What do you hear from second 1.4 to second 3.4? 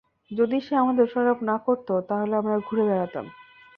না করত, তাহলে আমরা ঘুড়ে বেড়াতাম।